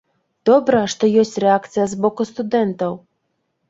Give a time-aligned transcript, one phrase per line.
[0.49, 3.03] Добра, што ёсць рэакцыя з боку студэнтаў.